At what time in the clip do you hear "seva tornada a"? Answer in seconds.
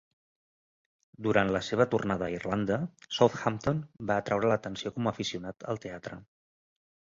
1.67-2.33